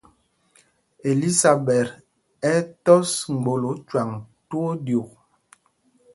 [1.09, 1.87] Elisaɓɛt
[2.51, 4.09] ɛ́ ɛ́ tɔ́s mgbolǒ cwâŋ
[4.47, 5.09] twóó ɗyûk.